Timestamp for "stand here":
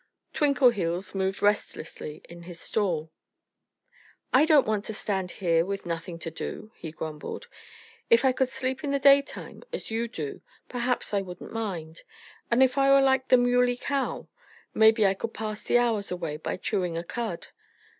4.95-5.63